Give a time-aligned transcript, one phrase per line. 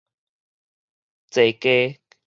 [1.31, 1.99] 坐低